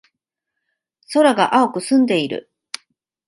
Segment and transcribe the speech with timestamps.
[1.13, 2.51] 空が青く澄んでいる。